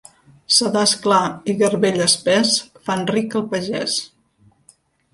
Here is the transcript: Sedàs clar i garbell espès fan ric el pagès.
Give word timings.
Sedàs 0.53 0.93
clar 1.03 1.19
i 1.53 1.55
garbell 1.61 2.03
espès 2.07 2.57
fan 2.89 3.07
ric 3.15 3.39
el 3.41 3.49
pagès. 3.55 4.03